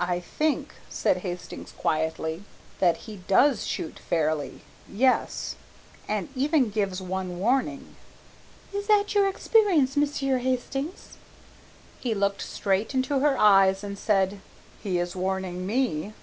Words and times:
"I 0.00 0.20
think," 0.20 0.72
said 0.88 1.18
Hastings 1.18 1.72
quietly, 1.72 2.44
"that 2.78 2.96
he 2.96 3.16
does 3.28 3.66
shoot 3.66 3.98
fairly 3.98 4.62
yes, 4.90 5.54
and 6.08 6.30
even 6.34 6.70
gives 6.70 7.02
one 7.02 7.38
warning." 7.38 7.94
"Is 8.72 8.86
it 8.88 9.14
your 9.14 9.28
experience, 9.28 9.94
Monsieur 9.94 10.38
Hastings?" 10.38 11.18
He 12.00 12.14
looked 12.14 12.40
straight 12.40 12.94
into 12.94 13.18
her 13.18 13.36
eyes 13.36 13.84
and 13.84 13.98
said, 13.98 14.40
"He 14.82 14.98
is 14.98 15.14
warning 15.14 15.66
me." 15.66 16.14